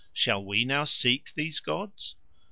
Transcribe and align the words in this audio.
Shall 0.13 0.43
we 0.43 0.65
now 0.65 0.83
seek 0.85 1.31
these 1.35 1.59
gods?" 1.59 2.15